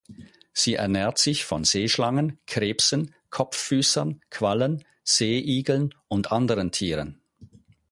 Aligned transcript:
Sie 0.51 0.73
ernährt 0.73 1.19
sich 1.19 1.45
von 1.45 1.63
Seeschlangen, 1.63 2.39
Krebsen, 2.47 3.13
Kopffüßern, 3.29 4.19
Quallen, 4.31 4.83
Seeigeln 5.03 5.93
und 6.07 6.31
anderen 6.31 6.71
Tieren. 6.71 7.21